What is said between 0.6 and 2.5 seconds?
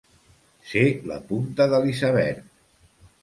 Ser la punta de l'iceberg.